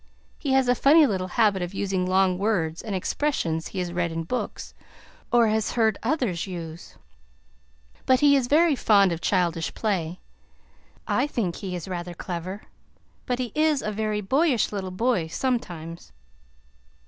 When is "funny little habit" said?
0.73-1.61